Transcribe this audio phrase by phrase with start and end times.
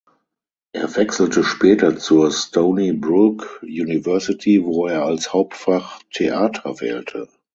[0.71, 7.27] Er wechselte später zur Stony Brook University wo er als Hauptfach Theater wählte.